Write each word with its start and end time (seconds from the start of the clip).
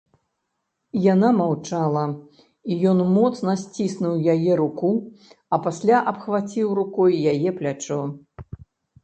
Яна 1.13 1.27
маўчала, 1.41 2.05
і 2.75 2.77
ён 2.93 3.03
моцна 3.17 3.55
сціснуў 3.65 4.15
яе 4.35 4.57
руку, 4.63 4.91
а 5.53 5.61
пасля 5.67 5.97
абхваціў 6.15 6.67
рукою 6.83 7.15
яе 7.37 7.49
плячо. 7.63 8.01